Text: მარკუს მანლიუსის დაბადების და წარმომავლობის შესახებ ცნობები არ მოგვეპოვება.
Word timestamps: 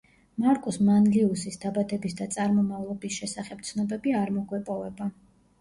მარკუს 0.43 0.79
მანლიუსის 0.87 1.59
დაბადების 1.65 2.17
და 2.21 2.27
წარმომავლობის 2.37 3.21
შესახებ 3.21 3.63
ცნობები 3.71 4.15
არ 4.23 4.37
მოგვეპოვება. 4.39 5.13